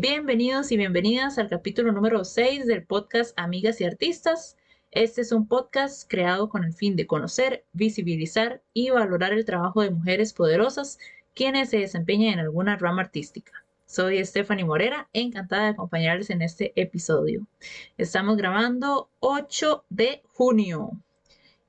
[0.00, 4.56] Bienvenidos y bienvenidas al capítulo número 6 del podcast Amigas y Artistas.
[4.92, 9.82] Este es un podcast creado con el fin de conocer, visibilizar y valorar el trabajo
[9.82, 11.00] de mujeres poderosas
[11.34, 13.50] quienes se desempeñan en alguna rama artística.
[13.86, 17.48] Soy Stephanie Morera, encantada de acompañarles en este episodio.
[17.96, 20.92] Estamos grabando 8 de junio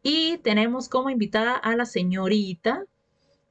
[0.04, 2.86] y tenemos como invitada a la señorita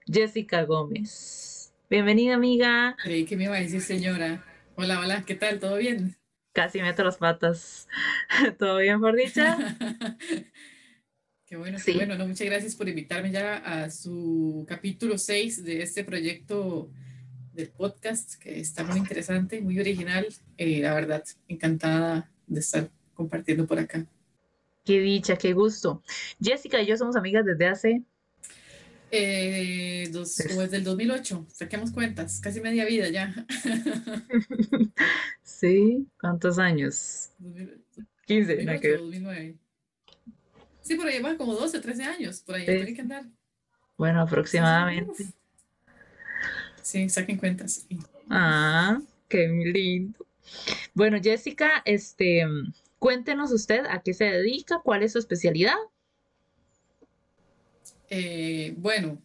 [0.07, 1.73] Jessica Gómez.
[1.91, 2.95] Bienvenida, amiga.
[3.03, 4.45] Creí que me iba a decir señora.
[4.81, 5.59] Hola, hola, ¿qué tal?
[5.59, 6.17] ¿Todo bien?
[6.53, 7.89] Casi meto las patas.
[8.61, 9.59] ¿Todo bien, por dicha?
[11.47, 12.17] qué bueno, qué bueno.
[12.29, 16.93] muchas gracias por invitarme ya a su capítulo 6 de este proyecto
[17.55, 20.29] del podcast, que está muy interesante, muy original.
[20.57, 24.07] Eh, la verdad, encantada de estar compartiendo por acá.
[24.85, 26.05] Qué dicha, qué gusto.
[26.41, 28.03] Jessica y yo somos amigas desde hace
[29.11, 33.35] eh, dos, como desde el 2008, saquemos cuentas, casi media vida ya.
[35.43, 37.31] sí, ¿cuántos años?
[38.27, 39.57] 15, 2008, 2009.
[40.83, 43.25] Sí, por ahí va como 12, 13 años, por ahí tiene que andar.
[43.97, 45.27] Bueno, aproximadamente.
[46.83, 47.87] Sí, saquen cuentas.
[48.31, 50.27] Ah, qué lindo.
[50.95, 52.47] Bueno, Jessica, este,
[52.99, 55.77] cuéntenos usted a qué se dedica, cuál es su especialidad.
[58.11, 59.23] Eh, bueno,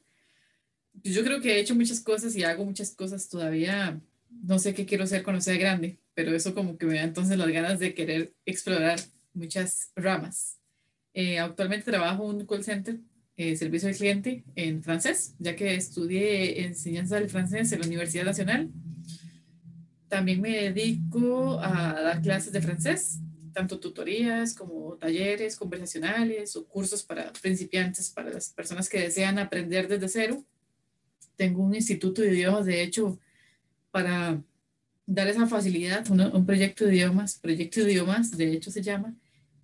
[1.03, 3.99] yo creo que he hecho muchas cosas y hago muchas cosas todavía.
[4.29, 7.37] No sé qué quiero ser cuando sea grande, pero eso como que me da entonces
[7.37, 8.99] las ganas de querer explorar
[9.33, 10.59] muchas ramas.
[11.13, 12.99] Eh, actualmente trabajo en un call center,
[13.37, 18.25] eh, servicio al cliente en francés, ya que estudié enseñanza del francés en la Universidad
[18.25, 18.69] Nacional.
[20.07, 23.19] También me dedico a dar clases de francés
[23.53, 29.87] tanto tutorías como talleres conversacionales o cursos para principiantes, para las personas que desean aprender
[29.87, 30.43] desde cero.
[31.35, 33.19] Tengo un instituto de idiomas, de hecho,
[33.91, 34.41] para
[35.05, 39.15] dar esa facilidad, un proyecto de idiomas, proyecto de idiomas, de hecho se llama,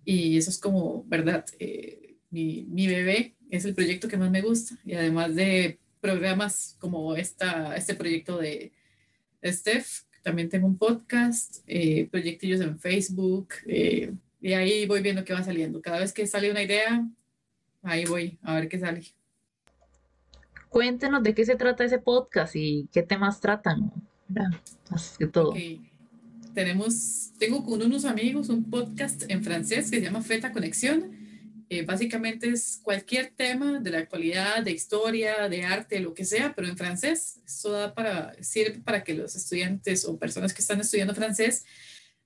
[0.04, 1.44] y eso es como, ¿verdad?
[1.58, 6.76] Eh, mi, mi, bebé es el proyecto que más me gusta, y además de programas
[6.78, 8.72] como esta, este proyecto de
[9.44, 15.32] Steph, también tengo un podcast, eh, proyectillos en Facebook, eh, y ahí voy viendo qué
[15.32, 15.80] va saliendo.
[15.80, 17.06] Cada vez que sale una idea,
[17.82, 19.02] ahí voy a ver qué sale.
[20.68, 23.92] Cuéntenos de qué se trata ese podcast y qué temas tratan,
[24.90, 25.54] Más que todo.
[26.54, 31.19] Tenemos, tengo con unos amigos un podcast en francés que se llama Feta Conexión
[31.72, 36.52] eh, básicamente es cualquier tema de la actualidad, de historia, de arte, lo que sea,
[36.52, 37.40] pero en francés.
[37.46, 41.64] Eso da para, sirve para que los estudiantes o personas que están estudiando francés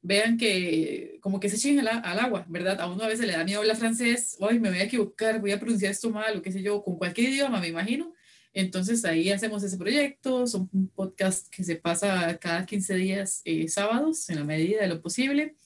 [0.00, 2.80] vean que como que se echen al, agua, ¿verdad?
[2.80, 5.52] A uno a veces le da miedo hablar francés, hoy me voy a equivocar, voy
[5.52, 8.14] a pronunciar esto mal, o qué sé yo, con cualquier idioma, me imagino.
[8.54, 13.68] Entonces ahí hacemos ese proyecto, son un podcast que se pasa cada 15 días eh,
[13.68, 15.56] sábados, en la medida de lo posible.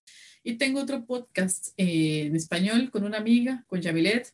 [0.43, 4.33] Y tengo otro podcast eh, en español con una amiga, con Yamilet,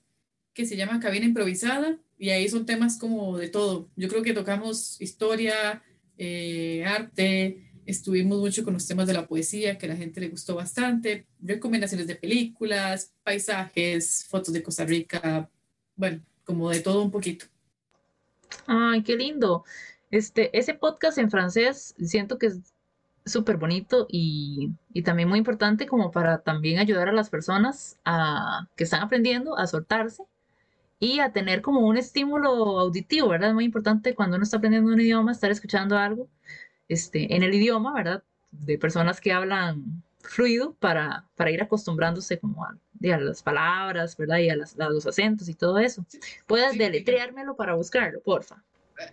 [0.53, 3.89] que se llama Cabina Improvisada, y ahí son temas como de todo.
[3.97, 5.83] Yo creo que tocamos historia,
[6.17, 10.29] eh, arte, estuvimos mucho con los temas de la poesía, que a la gente le
[10.29, 15.51] gustó bastante, recomendaciones de películas, paisajes, fotos de Costa Rica,
[15.97, 17.47] bueno, como de todo un poquito.
[18.67, 19.65] Ay, qué lindo.
[20.11, 22.53] Este, ese podcast en francés siento que
[23.25, 24.73] súper bonito y,
[25.05, 29.67] también muy importante como para también ayudar a las personas a, que están aprendiendo a
[29.67, 30.25] soltarse
[30.99, 33.51] y a tener como un estímulo auditivo, ¿verdad?
[33.51, 36.29] Es muy importante cuando uno está aprendiendo un idioma, estar escuchando algo
[36.89, 38.23] este, en el idioma, ¿verdad?
[38.51, 44.39] De personas que hablan fluido para, para ir acostumbrándose como a, las palabras, ¿verdad?
[44.39, 46.07] Y a, los acentos y todo eso.
[46.47, 48.63] Puedes deletreármelo para buscarlo, porfa.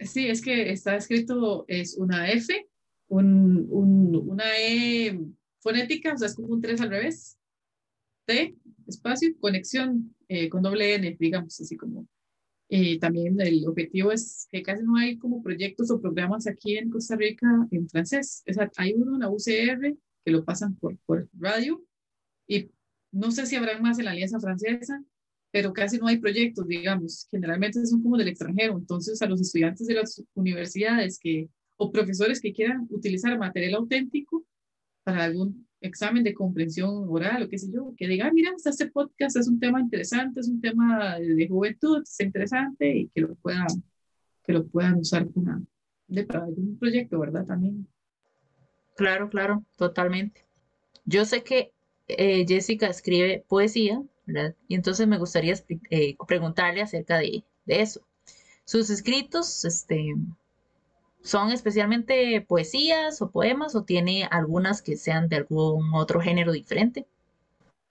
[0.02, 2.68] Sí, es que está escrito, es una F
[3.12, 5.20] un, un, una E
[5.60, 7.38] fonética, o sea, es como un 3 al revés.
[8.26, 8.56] T,
[8.88, 12.08] espacio, conexión eh, con doble N, digamos, así como.
[13.02, 17.18] También el objetivo es que casi no hay como proyectos o programas aquí en Costa
[17.18, 18.44] Rica en francés.
[18.50, 21.84] O sea, hay uno en la UCR que lo pasan por, por radio
[22.48, 22.72] y
[23.12, 25.04] no sé si habrá más en la Alianza Francesa,
[25.52, 27.28] pero casi no hay proyectos, digamos.
[27.30, 28.78] Generalmente son como del extranjero.
[28.78, 31.50] Entonces, a los estudiantes de las universidades que
[31.84, 34.46] o profesores que quieran utilizar material auténtico
[35.04, 38.86] para algún examen de comprensión oral o qué sé yo, que digan, ah, mira, este
[38.92, 43.34] podcast es un tema interesante, es un tema de juventud, es interesante y que lo
[43.34, 43.66] puedan,
[44.44, 45.60] que lo puedan usar una,
[46.08, 47.48] de, para algún proyecto, ¿verdad?
[47.48, 47.88] También.
[48.96, 50.46] Claro, claro, totalmente.
[51.06, 51.72] Yo sé que
[52.08, 54.56] eh, Jessica escribe poesía, ¿verdad?
[54.68, 55.56] Y entonces me gustaría
[55.90, 58.02] eh, preguntarle acerca de, de, eso.
[58.66, 60.14] Sus escritos, este,
[61.24, 67.06] ¿Son especialmente poesías o poemas o tiene algunas que sean de algún otro género diferente?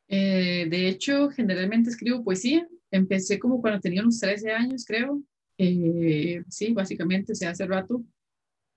[0.09, 2.67] Eh, de hecho, generalmente escribo poesía.
[2.91, 5.23] Empecé como cuando tenía unos 13 años, creo.
[5.57, 8.03] Eh, sí, básicamente, o sea, hace rato.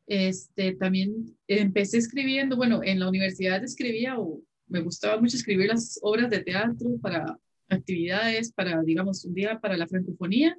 [0.06, 5.98] Este, también empecé escribiendo, bueno, en la universidad escribía o me gustaba mucho escribir las
[6.04, 7.40] obras de teatro para
[7.70, 10.58] actividades, para, digamos, un día para la francofonía.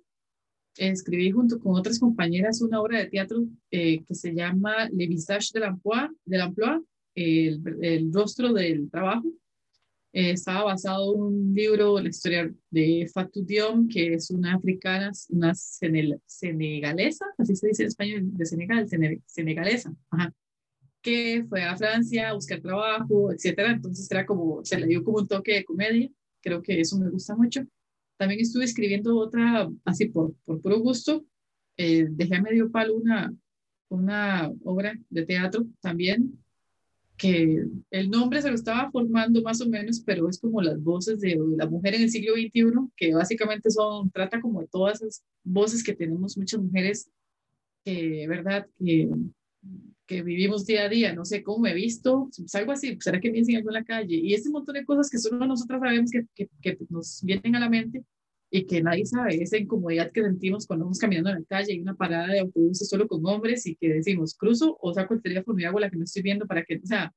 [0.77, 5.51] Escribí junto con otras compañeras una obra de teatro eh, que se llama Le visage
[5.53, 6.81] de l'emploi, de l'emploi
[7.15, 9.29] el, el rostro del trabajo
[10.17, 15.11] eh, estaba basado en un libro, la historia de Fatou Diom, que es una africana,
[15.29, 18.89] una senegalesa, así se dice en español, de Senegal,
[19.27, 19.93] senegalesa,
[21.03, 23.73] que fue a Francia a buscar trabajo, etcétera.
[23.73, 26.09] Entonces era como, se le dio como un toque de comedia,
[26.41, 27.67] creo que eso me gusta mucho.
[28.17, 31.25] También estuve escribiendo otra, así por, por puro gusto,
[31.77, 33.35] eh, dejé a medio palo una,
[33.89, 36.39] una obra de teatro también
[37.17, 41.21] que el nombre se lo estaba formando más o menos, pero es como las voces
[41.21, 45.25] de la mujer en el siglo XXI, que básicamente son, trata como de todas esas
[45.45, 47.09] voces que tenemos muchas mujeres,
[47.85, 48.67] que, ¿verdad?
[48.79, 49.09] Que,
[50.07, 53.21] que vivimos día a día, no sé cómo me he visto, pues algo así, ¿será
[53.21, 54.17] que me dicen algo en la calle?
[54.17, 57.61] Y ese montón de cosas que solo nosotras sabemos que, que, que nos vienen a
[57.61, 58.05] la mente
[58.51, 61.81] y que nadie sabe, esa incomodidad que sentimos cuando vamos caminando en la calle, hay
[61.81, 65.59] una parada de autobuses solo con hombres y que decimos, cruzo o saco el teléfono
[65.59, 67.13] y hago la que no estoy viendo para que, o sea,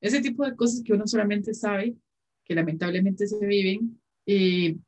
[0.00, 1.94] ese tipo de cosas que uno solamente sabe,
[2.44, 4.78] que lamentablemente se viven, y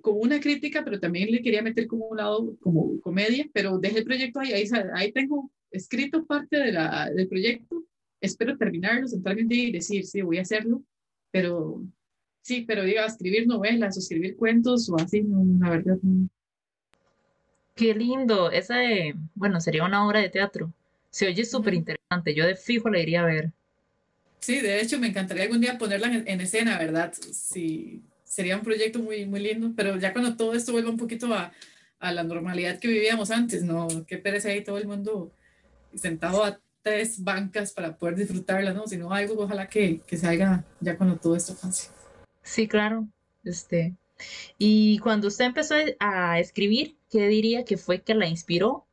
[0.00, 3.98] como una crítica, pero también le quería meter como un lado, como comedia, pero dejé
[3.98, 7.84] el proyecto ahí, ahí, ahí tengo escrito parte de la, del proyecto,
[8.20, 10.82] espero terminarlo, centralmente y decir, sí, voy a hacerlo,
[11.30, 11.82] pero
[12.46, 16.28] Sí, pero diga, escribir novelas o escribir cuentos o así, no, la verdad no.
[17.74, 18.52] Qué lindo.
[18.52, 20.72] Esa de, bueno, sería una obra de teatro.
[21.10, 22.36] Se oye súper interesante.
[22.36, 23.50] Yo de fijo la iría a ver.
[24.38, 27.12] Sí, de hecho me encantaría algún día ponerla en, escena, ¿verdad?
[27.14, 31.34] Sí, sería un proyecto muy, muy lindo, pero ya cuando todo esto vuelva un poquito
[31.34, 31.52] a,
[31.98, 33.88] a la normalidad que vivíamos antes, ¿no?
[34.06, 35.32] Qué pereza ahí todo el mundo
[35.96, 38.86] sentado a tres bancas para poder disfrutarla, ¿no?
[38.86, 41.90] Sino algo, ojalá que, que se haga ya cuando todo esto pase.
[42.42, 43.08] Sí, claro.
[43.44, 43.96] Este,
[44.58, 48.86] y cuando usted empezó a escribir, ¿qué diría que fue que la inspiró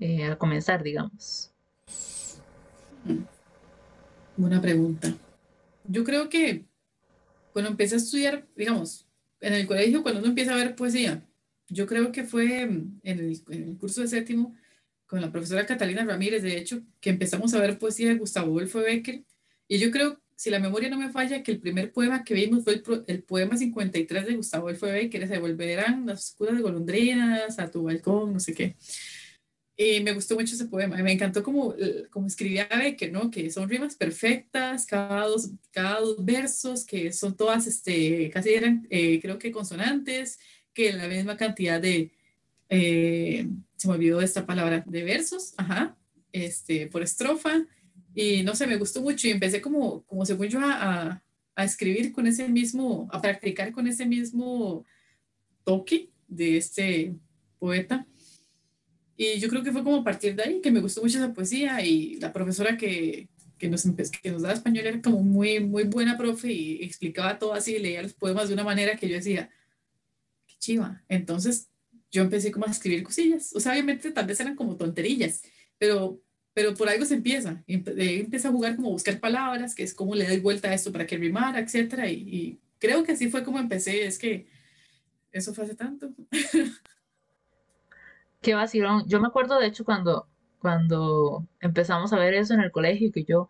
[0.00, 1.52] eh, a comenzar, digamos?
[4.36, 5.14] Buena pregunta.
[5.84, 6.66] Yo creo que
[7.52, 9.06] cuando empecé a estudiar, digamos,
[9.40, 11.24] en el colegio, cuando uno empieza a ver poesía,
[11.68, 14.54] yo creo que fue en el, en el curso de séptimo
[15.08, 18.80] con la profesora Catalina Ramírez, de hecho, que empezamos a ver poesía de Gustavo Adolfo
[18.80, 19.24] Becker.
[19.66, 22.62] Y yo creo si la memoria no me falla, que el primer poema que vimos
[22.62, 27.68] fue el, poema 53 de Gustavo Adolfo que se volverán las oscuras de golondrinas a
[27.68, 28.76] tu balcón, no sé qué.
[29.76, 31.74] Y me gustó mucho ese poema, me encantó como,
[32.10, 33.32] como escribía Becker, ¿no?
[33.32, 38.86] Que son rimas perfectas, cada dos, cada dos versos, que son todas, este, casi eran,
[38.90, 40.38] eh, creo que consonantes,
[40.72, 42.12] que la misma cantidad de,
[42.68, 45.96] eh, se me olvidó esta palabra, de versos, ajá,
[46.32, 47.64] este, por estrofa,
[48.14, 51.22] y no sé, me gustó mucho y empecé como, como según yo a,
[51.54, 54.84] a, escribir con ese mismo, a practicar con ese mismo
[55.64, 57.14] toque de este
[57.58, 58.06] poeta.
[59.16, 61.32] Y yo creo que fue como a partir de ahí que me gustó mucho esa
[61.32, 63.28] poesía y la profesora que,
[63.58, 63.84] que, nos,
[64.22, 68.02] que nos daba español era como muy, muy buena profe y explicaba todo así, leía
[68.02, 69.50] los poemas de una manera que yo decía,
[70.46, 71.04] qué chiva.
[71.08, 71.68] Entonces
[72.10, 73.54] yo empecé como a escribir cosillas.
[73.54, 75.42] O sea, obviamente tal vez eran como tonterillas,
[75.78, 76.20] pero
[76.58, 77.62] pero por algo se empieza.
[77.68, 80.90] Empieza a jugar como a buscar palabras, que es como le doy vuelta a esto
[80.90, 82.10] para que rimara, etcétera.
[82.10, 84.04] Y, creo que así fue como empecé.
[84.04, 84.48] Es que
[85.30, 86.10] eso fue hace tanto.
[88.42, 89.04] Qué vacilón.
[89.06, 90.26] Yo me acuerdo, de hecho, cuando,
[90.60, 93.48] cuando empezamos a ver eso en el colegio, que yo,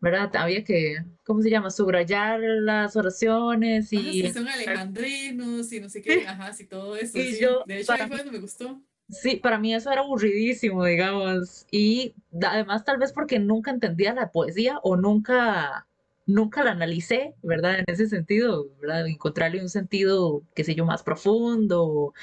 [0.00, 0.34] ¿verdad?
[0.36, 1.70] Había que, ¿cómo se llama?
[1.70, 4.30] Subrayar las oraciones y...
[4.32, 7.18] son alejandrinos y no sé qué, ajá, sí, todo eso.
[7.18, 8.80] Y yo, de hecho, ahí fue me gustó.
[9.08, 11.66] Sí, para mí eso era aburridísimo, digamos.
[11.70, 15.86] Y además tal vez porque nunca entendía la poesía o nunca,
[16.26, 17.78] nunca la analicé, ¿verdad?
[17.80, 19.06] En ese sentido, ¿verdad?
[19.06, 22.14] Encontrarle un sentido, qué sé yo, más profundo,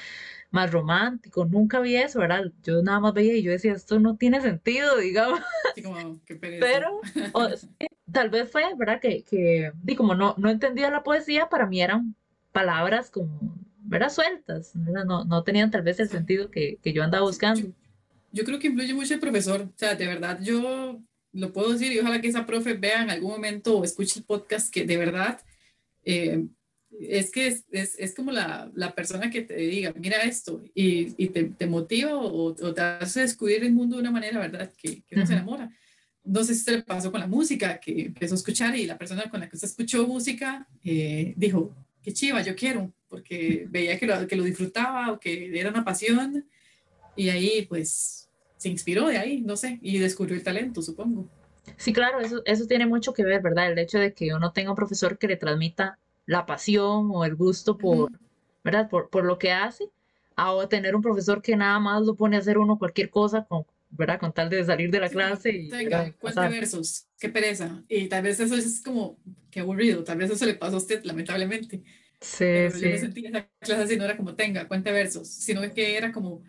[0.52, 1.46] más romántico.
[1.46, 2.52] Nunca vi eso, ¿verdad?
[2.64, 5.40] Yo nada más veía y yo decía, esto no tiene sentido, digamos.
[5.84, 7.02] como, qué Pero
[8.12, 9.00] tal vez fue, ¿verdad?
[9.02, 12.16] Que, que como no, no entendía la poesía, para mí eran
[12.52, 14.10] palabras como ¿verdad?
[14.10, 17.74] Sueltas, No, no tenían tal vez el sentido que, que yo andaba buscando.
[18.32, 21.02] Yo, creo que influye mucho el profesor, o sea, de verdad, yo
[21.34, 24.26] lo puedo decir y ojalá que esa profe vea en algún momento o escuche el
[24.26, 25.42] podcast que de verdad,
[26.06, 26.46] eh,
[27.00, 31.14] es que es, es, es como la, la, persona que te diga, mira esto, y,
[31.24, 34.72] y te, te, motiva o, o, te hace descubrir el mundo de una manera, ¿verdad?
[34.78, 35.72] Que, que uno se enamora.
[36.24, 38.98] No sé si se le pasó con la música, que empezó a escuchar y la
[38.98, 43.98] persona con la que usted escuchó música eh, dijo, qué chiva, yo quiero, porque veía
[43.98, 46.46] que lo, que lo disfrutaba o que era una pasión,
[47.16, 51.28] y ahí pues se inspiró de ahí, no sé, y descubrió el talento, supongo.
[51.78, 53.72] Sí, claro, eso, eso tiene mucho que ver, ¿verdad?
[53.72, 55.98] El hecho de que uno tenga un profesor que le transmita
[56.32, 58.10] la pasión o el gusto por,
[58.64, 58.90] ¿verdad?
[58.90, 59.90] Por, por, lo que hace,
[60.38, 63.66] a tener un profesor que nada más lo pone a hacer uno cualquier cosa, con,
[63.90, 64.18] ¿verdad?
[64.18, 65.50] Con tal de salir de la clase.
[65.50, 67.84] Y, Tenga, cuente versos, qué pereza.
[67.90, 69.18] Y tal vez eso es como,
[69.50, 71.84] qué aburrido, tal vez eso le pasó a usted, lamentablemente.
[72.22, 72.82] Sí, Pero sí.
[72.82, 75.98] Yo me sentí en esa clase así, no era como, tenga, cuente versos, sino que
[75.98, 76.44] era como,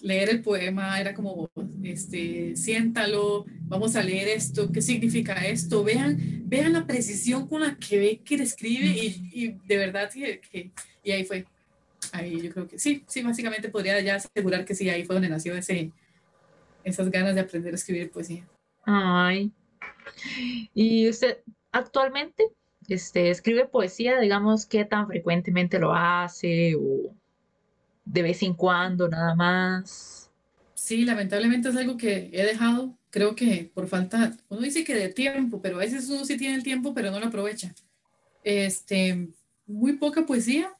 [0.00, 1.50] leer el poema era como,
[1.82, 7.76] este, siéntalo, vamos a leer esto, qué significa esto, vean, vean la precisión con la
[7.76, 10.70] que ve que escribe y, y, de verdad que, que,
[11.02, 11.46] y ahí fue,
[12.12, 15.28] ahí yo creo que sí, sí, básicamente podría ya asegurar que sí, ahí fue donde
[15.28, 15.90] nació ese,
[16.84, 18.46] esas ganas de aprender a escribir poesía.
[18.84, 19.52] Ay,
[20.74, 21.38] y usted
[21.72, 22.44] actualmente
[22.88, 27.14] este, escribe poesía, digamos, ¿qué tan frecuentemente lo hace o
[28.08, 30.30] de vez en cuando nada más.
[30.74, 35.08] Sí, lamentablemente es algo que he dejado, creo que por falta, uno dice que de
[35.08, 37.74] tiempo, pero a veces uno sí tiene el tiempo, pero no lo aprovecha.
[38.42, 39.28] Este,
[39.66, 40.72] muy poca poesía,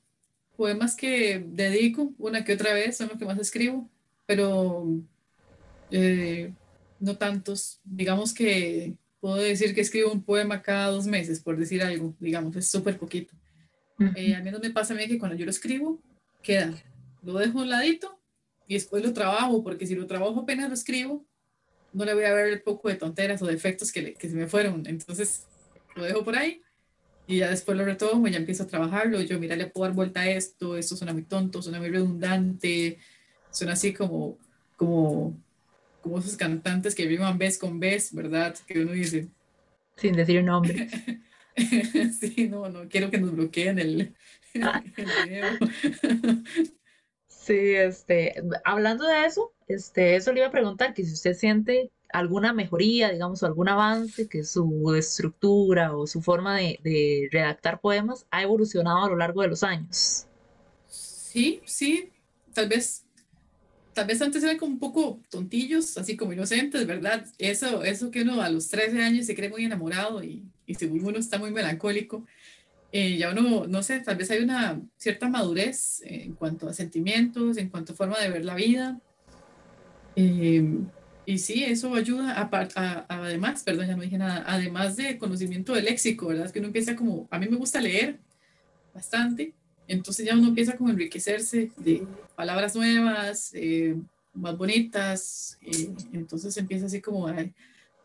[0.56, 3.88] poemas que dedico una que otra vez, son los que más escribo,
[4.26, 4.87] pero
[5.90, 6.52] eh,
[6.99, 7.80] no tantos.
[7.85, 12.56] Digamos que puedo decir que escribo un poema cada dos meses, por decir algo, digamos,
[12.56, 13.35] es súper poquito.
[14.14, 16.00] Eh, a mí no me pasa a mí que cuando yo lo escribo,
[16.40, 16.73] queda
[17.22, 18.18] lo dejo a un ladito
[18.66, 21.25] y después lo trabajo, porque si lo trabajo apenas lo escribo,
[21.92, 24.46] no le voy a ver el poco de tonteras o defectos que, que se me
[24.46, 24.84] fueron.
[24.87, 25.46] Entonces
[25.96, 26.62] lo dejo por ahí
[27.26, 29.20] y ya después lo retomo y ya empiezo a trabajarlo.
[29.20, 32.98] Yo, mira, le puedo dar vuelta a esto, esto suena muy tonto, suena muy redundante,
[33.50, 34.38] suena así como,
[34.76, 35.38] como,
[36.00, 38.56] como esos cantantes que riman vez con vez, ¿verdad?
[38.66, 39.28] Que uno dice.
[39.96, 40.88] Sin decir un nombre.
[42.18, 44.14] sí, no, no quiero que nos bloqueen el,
[44.62, 44.82] ah.
[44.96, 45.58] el video.
[47.40, 51.90] Sí, este, hablando de eso, este, eso le iba a preguntar que si usted siente
[52.11, 57.80] alguna mejoría, digamos, o algún avance, que su estructura o su forma de, de redactar
[57.80, 60.26] poemas ha evolucionado a lo largo de los años.
[60.87, 62.11] Sí, sí,
[62.54, 63.07] tal vez,
[63.92, 67.26] tal vez antes eran como un poco tontillos, así como inocentes, ¿verdad?
[67.38, 71.04] Eso, eso que uno a los 13 años se cree muy enamorado y, y según
[71.07, 72.26] uno está muy melancólico,
[72.90, 77.59] eh, ya uno, no sé, tal vez hay una cierta madurez en cuanto a sentimientos,
[77.59, 78.99] en cuanto a forma de ver la vida.
[80.16, 80.78] Eh,
[81.26, 85.75] y sí, eso ayuda, a, a, además, perdón, ya no dije nada, además de conocimiento
[85.75, 86.50] del léxico, ¿verdad?
[86.50, 88.18] Que uno empieza como, a mí me gusta leer
[88.95, 89.52] bastante,
[89.87, 93.97] entonces ya uno empieza como a enriquecerse de palabras nuevas, eh,
[94.33, 95.59] más bonitas,
[96.12, 97.26] entonces empieza así como,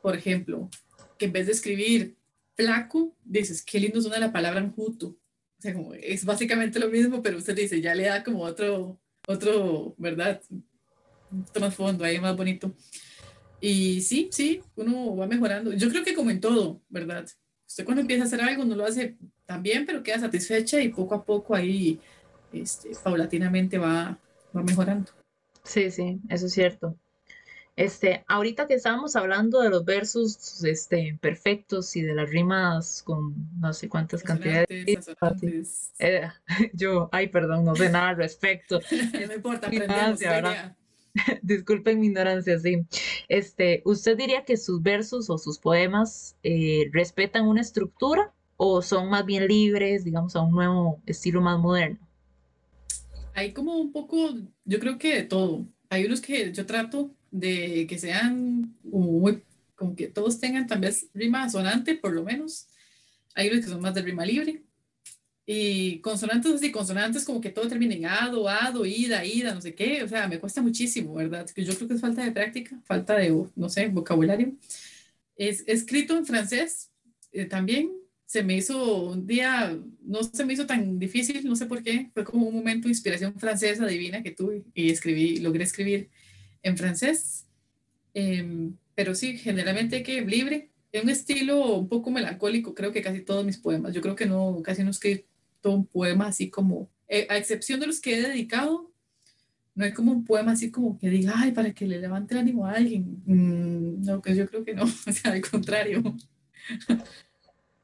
[0.02, 0.70] por ejemplo,
[1.18, 2.16] que en vez de escribir
[2.56, 5.08] flaco, dices, qué lindo suena la palabra enjuto.
[5.08, 9.00] O sea, como es básicamente lo mismo, pero usted dice, ya le da como otro,
[9.28, 10.42] otro, ¿verdad?
[11.60, 12.76] Más fondo, ahí más bonito.
[13.62, 15.72] Y sí, sí, uno va mejorando.
[15.74, 17.26] Yo creo que como en todo, ¿verdad?
[17.66, 20.90] Usted cuando empieza a hacer algo no lo hace tan bien, pero queda satisfecha y
[20.90, 22.00] poco a poco ahí,
[22.52, 24.20] este, paulatinamente va,
[24.56, 25.12] va mejorando.
[25.64, 26.98] Sí, sí, eso es cierto.
[27.76, 33.34] Este, ahorita que estábamos hablando de los versos este, perfectos y de las rimas con
[33.60, 34.68] no sé cuántas cantidades.
[35.98, 36.30] Eh,
[36.74, 38.80] yo, ay, perdón, no sé nada al respecto.
[39.28, 40.20] no importa, aprendemos.
[41.42, 42.86] Disculpen mi ignorancia, sí.
[43.28, 49.10] Este, ¿usted diría que sus versos o sus poemas eh, respetan una estructura o son
[49.10, 52.00] más bien libres, digamos, a un nuevo estilo más moderno?
[53.34, 54.30] Hay como un poco,
[54.64, 55.66] yo creo que de todo.
[55.90, 59.42] Hay unos que yo trato de que sean muy,
[59.76, 62.68] como que todos tengan tal vez rima sonante, por lo menos.
[63.34, 64.62] Hay unos que son más de rima libre.
[65.46, 69.74] Y consonantes así, consonantes como que todo termina en ado, ado, ida, ida, no sé
[69.74, 70.04] qué.
[70.04, 71.50] O sea, me cuesta muchísimo, ¿verdad?
[71.56, 74.54] Yo creo que es falta de práctica, falta de, no sé, vocabulario.
[75.36, 76.92] Es escrito en francés
[77.32, 77.92] eh, también.
[78.28, 82.12] Se me hizo un día, no se me hizo tan difícil, no sé por qué.
[82.14, 86.10] Fue como un momento de inspiración francesa divina que tuve y escribí, logré escribir
[86.64, 87.46] en francés,
[88.14, 93.22] em, pero sí, generalmente que libre, en un estilo un poco melancólico, creo que casi
[93.22, 95.26] todos mis poemas, yo creo que no, casi no escrito
[95.66, 98.92] un poema así como, eh, a excepción de los que he dedicado,
[99.76, 102.42] no hay como un poema así como que diga, ay, para que le levante el
[102.42, 103.22] ánimo a alguien.
[103.26, 106.04] Mm, no, que yo creo que no, o sea, al contrario.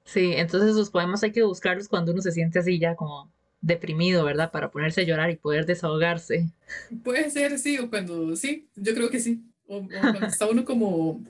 [0.06, 3.32] Sí, entonces los poemas hay que buscarlos cuando uno se siente así ya como
[3.62, 4.52] deprimido, ¿verdad?
[4.52, 6.50] Para ponerse a llorar y poder desahogarse.
[7.04, 9.44] Puede ser, sí, o cuando, sí, yo creo que sí.
[9.68, 11.24] O, o cuando está uno como,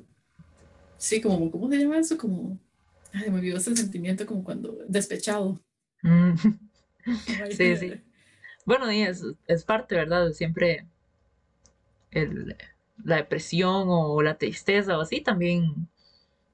[0.97, 2.17] sí, como, ¿cómo se llama eso?
[2.17, 2.57] Como,
[3.13, 5.59] ay, me olvidó ese sentimiento como cuando despechado.
[6.03, 6.35] Mm.
[7.57, 7.93] Sí, sí.
[8.65, 10.31] Bueno, y es, es parte, ¿verdad?
[10.31, 10.85] Siempre
[12.11, 12.55] el,
[13.03, 15.87] la depresión o la tristeza o así también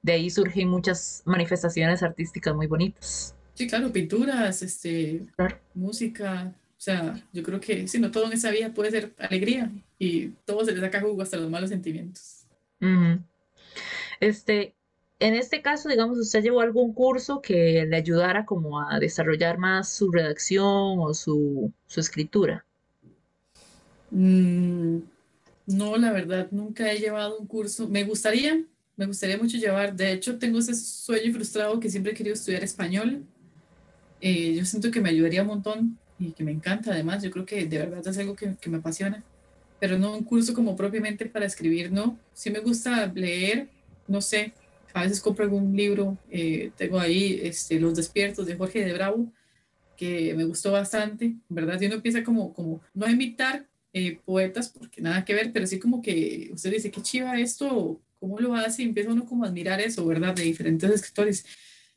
[0.02, 3.35] de ahí surgen muchas manifestaciones artísticas muy bonitas.
[3.56, 5.58] Sí, claro, pinturas, este, Claro.
[5.74, 9.72] música, o sea, yo creo que, sí, no todo en esa vida puede ser alegría
[9.98, 12.44] y todo se le saca jugo hasta los malos sentimientos.
[14.20, 14.74] Este,
[15.18, 19.88] en este caso, digamos, ¿usted llevó algún curso que le ayudara como a desarrollar más
[19.88, 22.66] su redacción o su, su escritura?
[24.10, 24.98] Mm,
[25.66, 27.88] no, la verdad, nunca he llevado un curso.
[27.88, 28.62] Me gustaría,
[28.96, 29.96] me gustaría mucho llevar.
[29.96, 33.24] De hecho, tengo ese sueño frustrado que siempre he querido estudiar español.
[34.20, 37.22] Eh, yo siento que me ayudaría un montón y que me encanta además.
[37.22, 39.22] Yo creo que de verdad es algo que, que me apasiona.
[39.78, 42.18] Pero no un curso como propiamente para escribir, no.
[42.32, 43.68] Sí me gusta leer,
[44.08, 44.52] no sé.
[44.94, 46.16] A veces compro algún libro.
[46.30, 49.30] eh, tengo ahí este, Los Despiertos de Jorge de Bravo,
[49.96, 51.80] que me gustó bastante, ¿verdad?
[51.80, 55.66] Y uno empieza como, como no a imitar eh, poetas, porque nada que ver, pero
[55.66, 59.44] sí como que usted dice, qué chiva esto, cómo lo hace, y empieza uno como
[59.44, 60.34] a admirar eso, ¿verdad?
[60.34, 61.44] De diferentes escritores.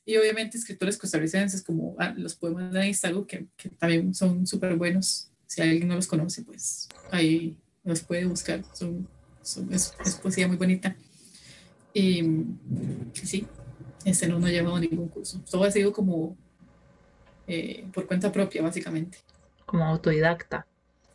[0.09, 4.75] Y obviamente escritores costarricenses como ah, los poemas de Instagram, que, que también son súper
[4.75, 5.29] buenos.
[5.45, 8.63] Si alguien no los conoce, pues ahí los puede buscar.
[8.73, 9.07] Son,
[9.43, 10.95] son- es, es poesía muy bonita.
[11.93, 12.23] Y
[13.13, 13.45] sí,
[14.03, 15.43] este no, no he llevado ningún curso.
[15.47, 16.35] Todo ha sido como
[17.45, 19.19] eh, por cuenta propia, básicamente.
[19.67, 20.65] Como autodidacta.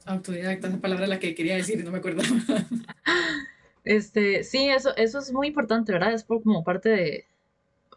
[0.05, 2.23] Autodidacta, esa palabra es la que quería decir y no me acuerdo.
[3.83, 6.15] Este, sí, eso, eso es muy importante, ¿verdad?
[6.15, 7.27] Es por- como parte de,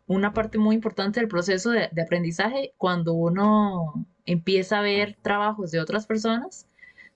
[0.07, 5.79] una parte muy importante del proceso de, aprendizaje cuando uno empieza a ver trabajos de
[5.79, 6.67] otras personas,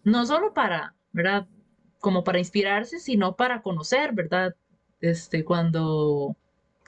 [0.04, 1.48] no solo para, ¿verdad?
[2.00, 4.56] Como para inspirarse, sino para conocer, ¿verdad?
[5.00, 6.36] Este, cuando,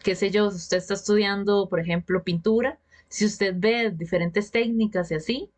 [0.03, 5.15] qué sé yo, usted está estudiando, por ejemplo, pintura, si usted ve diferentes técnicas y
[5.15, 5.51] así,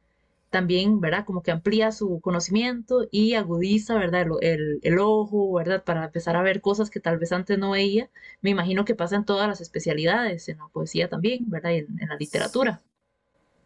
[0.56, 1.26] también, ¿verdad?
[1.26, 4.26] Como que amplía su conocimiento y agudiza, ¿verdad?
[4.40, 5.84] El, ojo, ¿verdad?
[5.84, 8.10] Para empezar a ver cosas que tal vez antes no veía.
[8.42, 11.72] Me imagino que pasa en todas las especialidades, en la poesía también, ¿verdad?
[11.72, 12.82] Y en, en la literatura.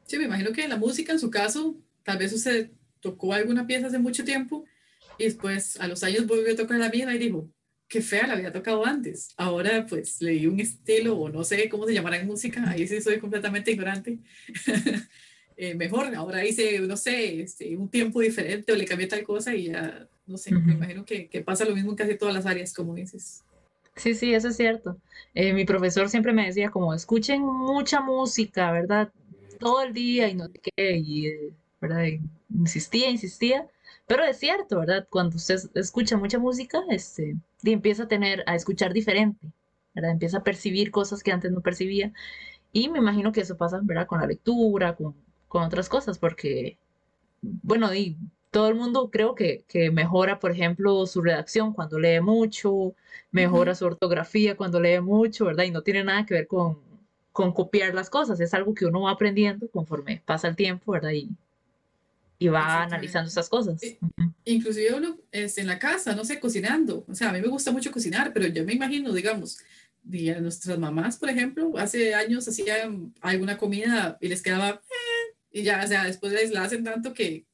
[0.08, 2.72] Sí, me imagino que en la música, en su caso, tal vez usted
[3.02, 4.66] tocó alguna pieza hace mucho tiempo
[5.20, 7.48] y después a los años volvió a tocar la misma y dijo,
[7.88, 9.36] qué fea la había tocado antes.
[9.38, 12.88] Ahora pues le di un estilo o no sé cómo se llamará en música, ahí
[12.88, 14.18] sí soy completamente ignorante.
[15.62, 19.54] Eh, mejor, ahora hice, no sé, este, un tiempo diferente o le cambié tal cosa
[19.56, 20.74] y ya, no sé, me Ujú.
[20.74, 23.46] imagino que, que pasa lo mismo en casi todas las áreas, como dices.
[23.96, 24.98] Sí, sí, eso es cierto.
[25.34, 29.12] Eh, mi profesor siempre me decía como, escuchen mucha música, ¿verdad?
[29.60, 32.06] Todo el día y no sé qué, y, eh, ¿verdad?
[32.06, 32.22] Y
[32.56, 33.68] insistía, insistía.
[34.08, 35.06] Pero es cierto, ¿verdad?
[35.10, 39.52] Cuando usted es- escucha mucha música, este, y empieza a tener, a escuchar diferente,
[39.94, 40.12] ¿verdad?
[40.12, 42.14] Empieza a percibir cosas que antes no percibía.
[42.74, 44.08] Y me imagino que eso pasa, ¿verdad?
[44.08, 45.16] Con la lectura, con,
[45.50, 46.78] con otras cosas, porque,
[47.42, 48.16] bueno, y
[48.52, 52.94] todo el mundo creo que, que mejora, por ejemplo, su redacción cuando lee mucho,
[53.32, 55.66] mejora su ortografía cuando lee mucho, ¿verdad?
[55.66, 56.80] Y no tiene nada que ver con,
[57.32, 61.12] con copiar las cosas, es algo que uno va aprendiendo conforme pasa el tiempo, ¿verdad?
[61.12, 61.30] Y,
[62.40, 63.84] y va analizando esas cosas.
[63.84, 64.00] Eh.
[64.46, 67.04] Inclusive uno este, en la casa, no sé, cocinando.
[67.08, 69.60] O sea, a mí me gusta mucho cocinar, pero yo me imagino, digamos,
[70.04, 75.09] nuestras mamás, por ejemplo, hace años hacían alguna comida y les quedaba, "Eh",
[75.52, 77.46] y ya, o sea, después la hacen tanto que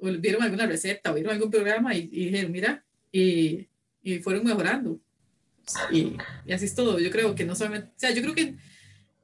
[0.00, 3.68] o vieron alguna receta o vieron algún programa y, y dijeron, mira, y,
[4.02, 4.98] y fueron mejorando.
[5.92, 6.98] Y, y así es todo.
[6.98, 8.60] Yo creo que no solamente, o sea, yo creo que en,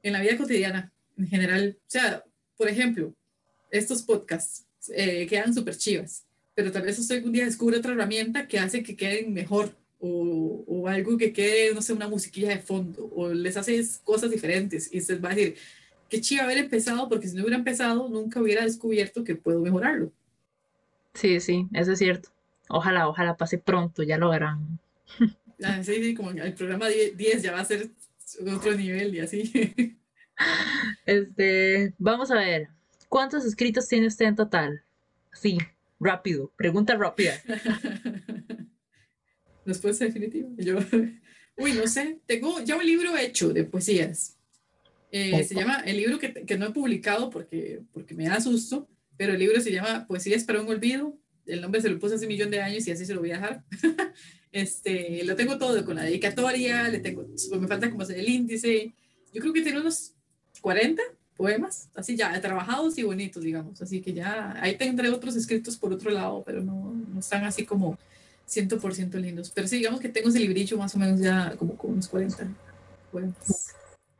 [0.03, 2.23] en la vida cotidiana, en general, o sea,
[2.55, 3.13] por ejemplo,
[3.71, 8.47] estos podcasts eh, quedan súper chivas, pero tal vez usted algún día descubre otra herramienta
[8.47, 12.59] que hace que queden mejor o, o algo que quede, no sé, una musiquilla de
[12.59, 15.57] fondo o les hace cosas diferentes y usted va a decir,
[16.09, 20.11] qué chiva haber empezado porque si no hubiera empezado nunca hubiera descubierto que puedo mejorarlo.
[21.13, 22.29] Sí, sí, eso es cierto.
[22.69, 24.79] Ojalá, ojalá pase pronto, ya lo verán.
[25.63, 27.89] Ah, sí, sí, como el programa 10 10 ya va a ser
[28.47, 29.97] otro nivel y así.
[31.07, 32.67] Este, vamos a ver,
[33.09, 34.83] ¿cuántos escritos tiene usted en total?
[35.33, 35.57] Sí,
[35.99, 37.41] rápido, pregunta rápida.
[39.65, 40.47] Respuesta definitiva.
[40.57, 40.77] Yo,
[41.57, 44.36] uy, no sé, tengo ya un libro hecho de poesías.
[45.11, 48.89] Eh, se llama, el libro que, que no he publicado porque, porque me da susto,
[49.15, 51.17] pero el libro se llama Poesías para un olvido.
[51.45, 53.31] El nombre se lo puse hace un millón de años y así se lo voy
[53.31, 53.63] a dejar.
[54.49, 58.29] Este, lo tengo todo con la dedicatoria, le tengo, pues me falta como hacer el
[58.29, 58.93] índice,
[59.33, 60.13] yo creo que tiene unos
[60.61, 61.01] 40
[61.35, 63.81] poemas, así ya trabajados y bonitos, digamos.
[63.81, 67.65] Así que ya ahí tendré otros escritos por otro lado, pero no, no están así
[67.65, 67.99] como
[68.49, 69.51] 100% lindos.
[69.53, 72.47] Pero sí, digamos que tengo ese librillo más o menos ya como con unos 40
[73.11, 73.75] poemas.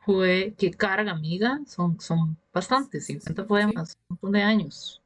[0.08, 1.60] Fue, qué carga, amiga.
[1.66, 5.02] Son, son bastantes, 50 poemas, un montón de años.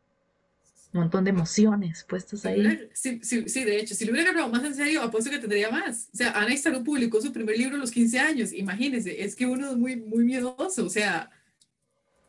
[0.92, 2.88] Un montón de emociones puestas ahí.
[2.92, 5.70] Sí, sí, sí, de hecho, si lo hubiera agarrado más en serio, apuesto que tendría
[5.70, 6.08] más.
[6.14, 8.52] O sea, Ana Istarú publicó su primer libro a los 15 años.
[8.52, 10.86] Imagínense, es que uno es muy, muy miedoso.
[10.86, 11.28] O sea,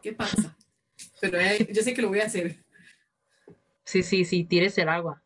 [0.01, 0.57] ¿qué pasa?
[1.21, 2.57] Pero eh, yo sé que lo voy a hacer.
[3.83, 5.21] Sí, sí, sí, tires el agua.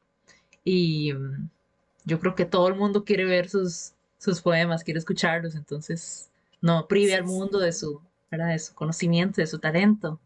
[0.66, 1.50] Y mm,
[2.04, 6.30] yo creo que todo el mundo quiere ver sus, sus poemas, quiere escucharlos, entonces
[6.62, 8.50] no prive al mundo de su, ¿verdad?
[8.50, 10.20] de su conocimiento, de su talento.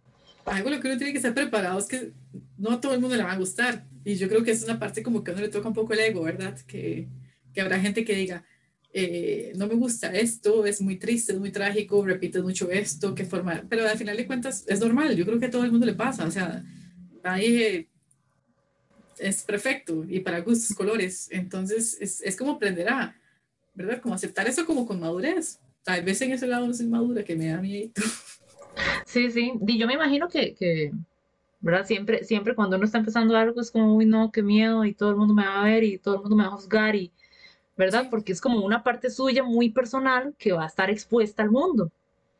[0.45, 2.11] Algo lo que uno tiene que estar preparado es que
[2.57, 3.85] no a todo el mundo le va a gustar.
[4.03, 5.93] Y yo creo que es una parte como que a uno le toca un poco
[5.93, 6.57] el ego, ¿verdad?
[6.65, 7.07] Que,
[7.53, 8.43] que habrá gente que diga,
[8.93, 13.25] eh, no me gusta esto, es muy triste, es muy trágico, repites mucho esto, qué
[13.25, 13.63] forma.
[13.69, 15.93] Pero al final de cuentas es normal, yo creo que a todo el mundo le
[15.93, 16.25] pasa.
[16.25, 16.63] O sea,
[17.23, 17.87] nadie
[19.17, 21.27] es perfecto y para gustos, colores.
[21.31, 23.15] Entonces es, es como aprender a,
[23.73, 24.01] ¿verdad?
[24.01, 25.59] Como aceptar eso como con madurez.
[25.83, 27.91] Tal vez en ese lado no soy madura, que me da miedo.
[29.05, 30.91] Sí, sí, y yo me imagino que, que,
[31.59, 31.85] ¿verdad?
[31.85, 35.09] Siempre, siempre cuando uno está empezando algo es como, uy, no, qué miedo, y todo
[35.09, 37.11] el mundo me va a ver, y todo el mundo me va a juzgar, y,
[37.75, 38.07] ¿verdad?
[38.09, 41.91] Porque es como una parte suya muy personal que va a estar expuesta al mundo.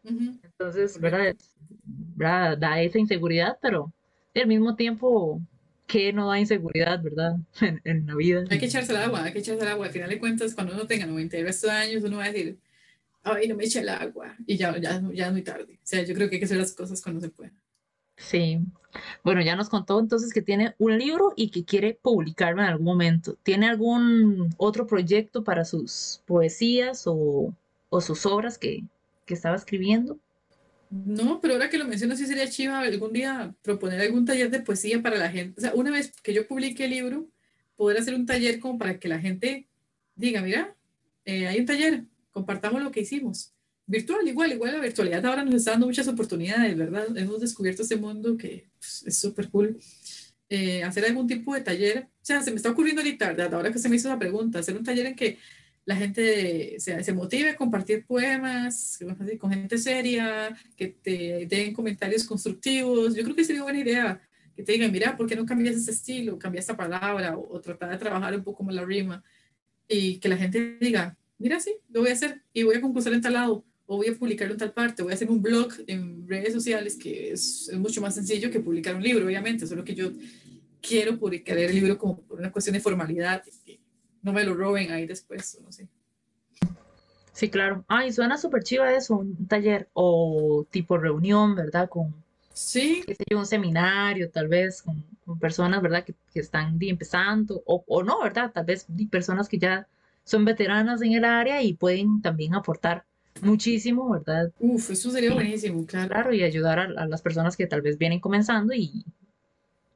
[0.04, 1.36] Entonces, ¿verdad?
[1.84, 2.58] ¿verdad?
[2.58, 3.92] Da esa inseguridad, pero
[4.34, 5.42] al mismo tiempo
[5.88, 7.36] que no da inseguridad, ¿verdad?
[7.84, 8.44] En, la vida.
[8.50, 9.88] Hay que echarse el agua, hay que echarse el agua.
[9.88, 12.58] Al final de cuentas, cuando uno tenga 90 años, uno va a decir,
[13.24, 14.36] ay, no me eche el agua.
[14.46, 15.76] Y ya, ya, ya es muy tarde.
[15.76, 17.60] O sea, yo creo que hay que hacer las cosas cuando se puedan.
[18.18, 18.60] Sí.
[19.24, 22.86] Bueno, ya nos contó entonces que tiene un libro y que quiere publicarlo en algún
[22.86, 23.38] momento.
[23.44, 27.54] ¿Tiene algún otro proyecto para sus poesías o,
[27.90, 28.84] o sus obras que,
[29.26, 30.20] que estaba escribiendo?
[30.92, 34.60] No, pero ahora que lo mencionas, sí sería chiva algún día proponer algún taller de
[34.60, 35.60] poesía para la gente.
[35.60, 37.30] O sea, una vez que yo publique el libro,
[37.78, 39.70] poder hacer un taller como para que la gente
[40.16, 40.76] diga, mira,
[41.24, 43.54] eh, hay un taller, compartamos lo que hicimos.
[43.86, 47.06] Virtual, igual, igual la virtualidad ahora nos está dando muchas oportunidades, ¿verdad?
[47.18, 49.78] Hemos descubierto este mundo que pues, es súper cool.
[50.50, 53.54] Eh, hacer algún tipo de taller, o sea, se me está ocurriendo ahorita, ¿verdad?
[53.54, 55.38] Ahora que se me hizo la pregunta, hacer un taller en que
[55.86, 59.00] la gente se, se motive a compartir poemas
[59.40, 63.16] con gente seria, que te den comentarios constructivos.
[63.16, 64.22] Yo creo que sería buena idea
[64.56, 66.38] que te digan, mira, ¿por qué no cambias ese estilo?
[66.38, 69.24] Cambia esta palabra o, tratar de trabajar un poco más la rima.
[69.88, 73.14] Y que la gente diga, mira, sí, lo voy a hacer y voy a concursar
[73.14, 75.74] en tal lado o voy a publicarlo en tal parte, voy a hacer un blog
[75.88, 79.84] en redes sociales que es, es mucho más sencillo que publicar un libro, obviamente, solo
[79.84, 80.12] que yo
[80.82, 83.44] quiero publicar el libro como por una cuestión de formalidad,
[84.22, 85.88] no me lo roben ahí después, no sé.
[87.34, 87.84] Sí, claro.
[87.88, 91.90] Ay, suena súper chiva eso, un taller o tipo reunión, ¿verdad?
[91.90, 92.14] Con,
[92.54, 93.04] sí.
[93.06, 95.04] qué sé yo, un seminario, tal vez, con,
[95.40, 96.04] personas, ¿verdad?
[96.04, 98.52] Que, que están empezando, o, o, no, ¿verdad?
[98.54, 99.88] Tal vez personas que ya
[100.24, 103.06] son veteranas en el área y pueden también aportar
[103.42, 104.52] muchísimo, ¿verdad?
[104.60, 106.10] Uf, eso sería buenísimo, claro.
[106.10, 109.06] Claro, y ayudar a, las personas que tal vez vienen comenzando y,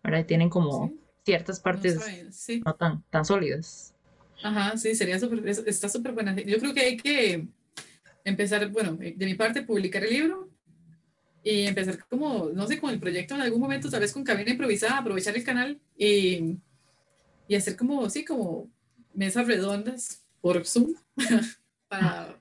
[0.03, 0.25] ¿verdad?
[0.25, 3.93] tienen como ciertas partes no, no tan, tan sólidas.
[4.43, 6.35] Ajá, sí, sería súper, está súper buena.
[6.35, 7.47] Yo creo que hay que
[8.23, 10.49] empezar, bueno, de mi parte, publicar el libro
[11.43, 14.51] y empezar como, no sé, con el proyecto en algún momento, tal vez con cabina
[14.51, 16.57] improvisada, aprovechar el canal y,
[17.47, 18.69] y hacer como, sí, como
[19.15, 20.93] mesas redondas por Zoom
[21.87, 22.39] para,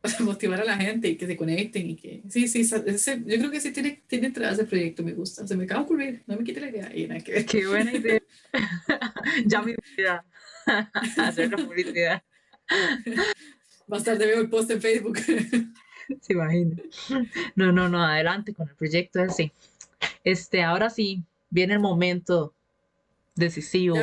[0.00, 3.50] para, motivar a la gente y que se conecten y que, sí, sí, yo creo
[3.50, 6.36] que sí tiene, tiene entrada ese proyecto, me gusta, se me acaba de ocurrir, no
[6.36, 6.96] me quite la idea.
[6.96, 8.20] Y nada que Qué buena idea.
[9.46, 10.24] ya me idea.
[11.18, 12.22] hacer la publicidad.
[13.86, 15.18] Más tarde veo el post en Facebook.
[15.18, 16.76] Se imagina.
[17.54, 19.52] No, no, no, adelante con el proyecto así.
[20.22, 22.54] Este, ahora sí, viene el momento
[23.34, 23.96] decisivo.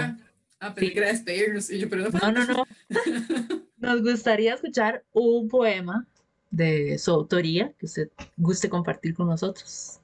[0.61, 0.93] Ah, pero sí.
[0.93, 1.69] despedirnos.
[1.69, 2.67] Y yo, pero no, no, no.
[3.77, 6.07] Nos gustaría escuchar un poema
[6.49, 9.99] de su autoría que usted guste compartir con nosotros.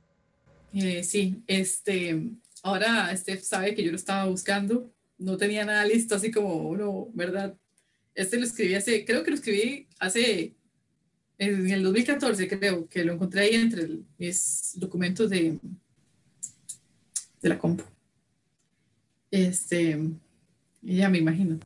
[0.73, 2.31] Eh, sí, este,
[2.63, 7.09] ahora Steph sabe que yo lo estaba buscando no tenía nada listo, así como uno,
[7.13, 7.55] ¿verdad?
[8.13, 10.55] Este lo escribí hace, creo que lo escribí hace,
[11.37, 15.59] en el 2014, creo, que lo encontré ahí entre mis documentos de,
[17.41, 17.83] de la compu.
[19.29, 19.99] Este,
[20.95, 21.59] ya me imagino.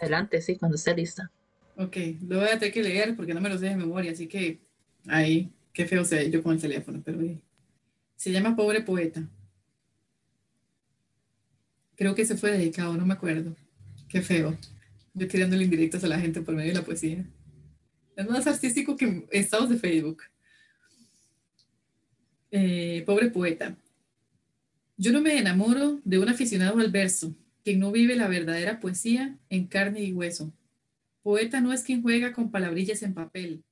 [0.00, 1.30] Adelante, sí, cuando esté lista.
[1.76, 1.96] Ok,
[2.28, 4.60] lo voy a tener que leer porque no me lo sé de memoria, así que
[5.06, 7.18] ahí, qué feo sea yo con el teléfono, pero
[8.16, 9.26] se llama Pobre Poeta.
[11.96, 13.56] Creo que se fue dedicado, no me acuerdo.
[14.08, 14.56] Qué feo.
[15.14, 17.24] Yo tirándole indirectas a la gente por medio de la poesía.
[18.16, 20.22] Es más artístico que estados de Facebook.
[22.50, 23.76] Eh, pobre poeta.
[24.96, 29.38] Yo no me enamoro de un aficionado al verso, quien no vive la verdadera poesía
[29.48, 30.52] en carne y hueso.
[31.22, 33.62] Poeta no es quien juega con palabrillas en papel.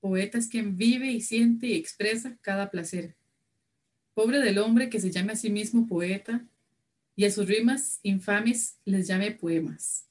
[0.00, 3.14] Poeta es quien vive y siente y expresa cada placer.
[4.14, 6.44] Pobre del hombre que se llame a sí mismo poeta
[7.14, 10.06] y a sus rimas infames les llame poemas.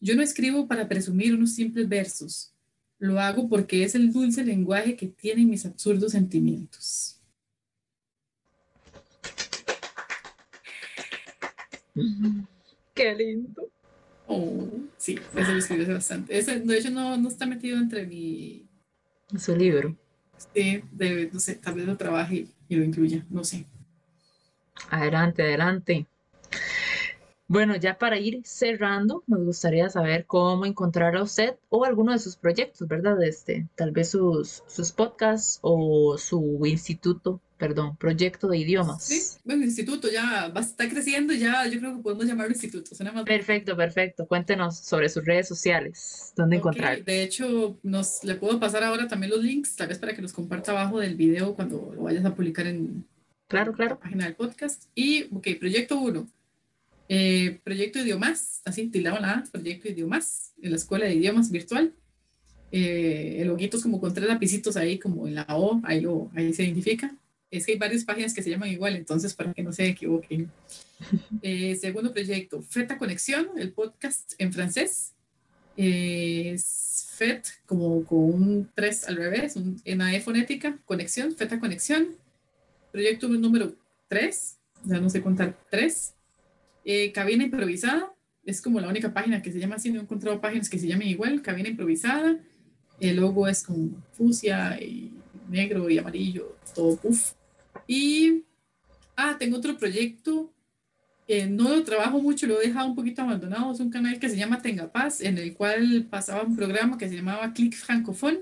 [0.00, 2.52] Yo no escribo para presumir unos simples versos.
[2.98, 7.20] Lo hago porque es el dulce lenguaje que tienen mis absurdos sentimientos.
[12.94, 13.68] Qué lindo.
[14.26, 16.38] Oh, sí, ese lo escribí bastante.
[16.38, 18.66] Ese, de hecho, no, no está metido entre mi...
[19.36, 19.96] Su libro.
[20.54, 23.66] Sí, de, no sé, tal vez lo trabaje y lo incluya, no sé.
[24.90, 26.06] Adelante, adelante.
[27.54, 32.18] Bueno, ya para ir cerrando, nos gustaría saber cómo encontrar a usted o alguno de
[32.18, 33.22] sus proyectos, ¿verdad?
[33.22, 39.04] Este, tal vez sus, sus podcasts o su instituto, perdón, proyecto de idiomas.
[39.04, 42.92] Sí, bueno, instituto ya va, está creciendo, ya yo creo que podemos llamarlo instituto.
[42.92, 44.26] Suena más Perfecto, perfecto.
[44.26, 47.04] Cuéntenos sobre sus redes sociales, dónde encontrar.
[47.04, 50.32] De hecho, nos, le puedo pasar ahora también los links, tal vez para que los
[50.32, 53.06] comparta abajo del video cuando lo vayas a publicar en
[53.46, 53.98] Claro, la claro.
[54.00, 54.86] página del podcast.
[54.96, 56.26] Y, ok, proyecto 1.
[57.62, 61.94] Proyecto Idiomas, así tildado la proyecto Idiomas, en la escuela de idiomas virtual.
[62.76, 66.28] Eh, el loguito es como con tres lapicitos ahí, como en la O, ahí, lo,
[66.34, 67.14] ahí se identifica.
[67.48, 70.50] Es que hay varias páginas que se llaman igual, entonces para que no se equivoquen.
[71.42, 75.12] Eh, segundo proyecto, Feta Conexión, el podcast en francés.
[75.76, 81.60] Eh, es FET, como con un 3 al revés, un, en AE fonética, conexión, Feta
[81.60, 82.08] Conexión.
[82.90, 83.74] Proyecto número
[84.08, 86.14] 3, ya no sé contar, 3.
[86.84, 90.40] Eh, cabina improvisada, es como la única página que se llama así, no he encontrado
[90.40, 92.38] páginas que se llamen igual, cabina improvisada.
[93.00, 95.12] El logo es con fucsia y
[95.48, 97.32] negro y amarillo, todo puff.
[97.86, 98.44] Y,
[99.16, 100.52] ah, tengo otro proyecto,
[101.26, 104.28] eh, no lo trabajo mucho, lo he dejado un poquito abandonado, es un canal que
[104.28, 108.40] se llama Tenga Paz, en el cual pasaba un programa que se llamaba Click Francophone,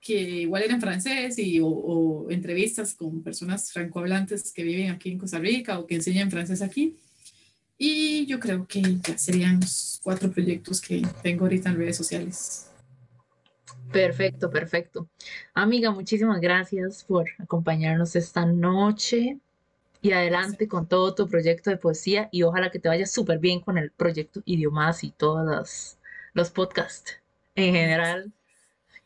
[0.00, 5.10] que igual era en francés y, o, o entrevistas con personas francohablantes que viven aquí
[5.10, 6.96] en Costa Rica o que enseñan francés aquí.
[7.84, 12.70] Y yo creo que ya serían los cuatro proyectos que tengo ahorita en redes sociales.
[13.90, 15.08] Perfecto, perfecto.
[15.52, 19.40] Amiga, muchísimas gracias por acompañarnos esta noche
[20.00, 23.58] y adelante con todo tu proyecto de poesía y ojalá que te vaya súper bien
[23.58, 25.98] con el proyecto Idiomas y todos los,
[26.34, 27.18] los podcasts
[27.56, 28.32] en general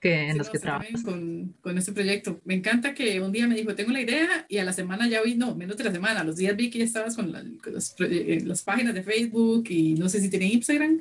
[0.01, 1.03] que, en Sí, los no, que trabajas.
[1.03, 2.41] con, con este proyecto.
[2.45, 5.23] Me encanta que un día me dijo, tengo la idea, y a la semana ya
[5.23, 7.45] vi, no, menos de la semana, a los días vi que ya estabas con, la-
[7.63, 11.01] con las, pro- eh, las páginas de Facebook y no sé si tienen Instagram.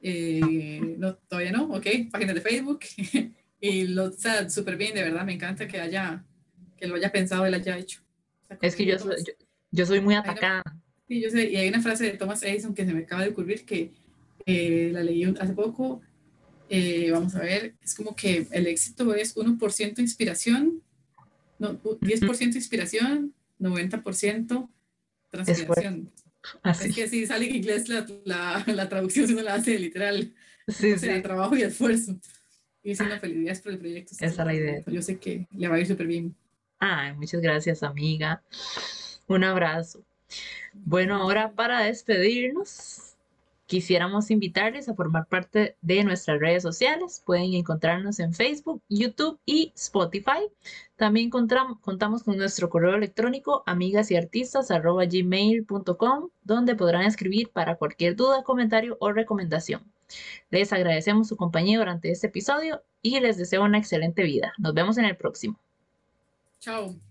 [0.00, 2.80] Eh, no, todavía no, ok, páginas de Facebook.
[3.60, 6.24] y lo, o sea, súper bien, de verdad, me encanta que haya,
[6.76, 8.00] que lo haya pensado y lo haya hecho.
[8.44, 9.32] O sea, Es que yo soy, yo,
[9.72, 10.62] yo soy muy atacada.
[11.08, 13.30] Sí, yo sé, y hay una frase de Thomas Edison que se me acaba de
[13.30, 13.92] ocurrir que
[14.46, 16.02] eh, la leí hace poco.
[16.68, 20.82] Eh, vamos a ver, es como que el éxito es 1% inspiración,
[21.58, 24.68] no, u- 10% inspiración, 90%
[25.30, 26.10] transpiración.
[26.62, 26.88] Así.
[26.88, 30.32] Es que sí sale en inglés la, la, la traducción, si no la hace literal.
[30.66, 31.22] Sí, O sea, sí.
[31.22, 32.18] trabajo y esfuerzo.
[32.82, 34.12] Y es una felicidad por el proyecto.
[34.14, 34.82] Esa es la idea.
[34.86, 36.34] Yo sé que le va a ir súper bien.
[36.78, 38.42] Ay, muchas gracias, amiga.
[39.26, 40.04] Un abrazo.
[40.72, 43.07] Bueno, ahora para despedirnos,
[43.68, 47.22] quisiéramos invitarles a formar parte de nuestras redes sociales.
[47.24, 50.48] Pueden encontrarnos en Facebook, YouTube y Spotify.
[50.96, 59.12] También contamos con nuestro correo electrónico amigasyartistas@gmail.com, donde podrán escribir para cualquier duda, comentario o
[59.12, 59.82] recomendación.
[60.50, 64.54] Les agradecemos su compañía durante este episodio y les deseo una excelente vida.
[64.56, 65.60] Nos vemos en el próximo.
[66.58, 67.07] Chao.